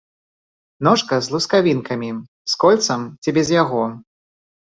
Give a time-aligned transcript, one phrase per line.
[0.87, 2.09] Ножка з лускавінкамі,
[2.53, 3.83] з кольцам ці без яго.